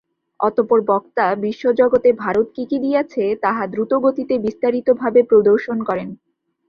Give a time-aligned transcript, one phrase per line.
[0.39, 6.09] অতঃপর বক্তা বিশ্বজগতে ভারত কি কি দিয়াছে, তাহা দ্রুতগতিতে বিস্তারিতভাবে প্রদর্শন করেন।